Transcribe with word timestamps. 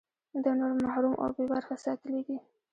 ده 0.43 0.51
نور 0.59 0.71
محروم 0.83 1.13
او 1.21 1.29
بې 1.35 1.43
برخې 1.51 1.75
ساتلي 1.85 2.21
دي. 2.27 2.37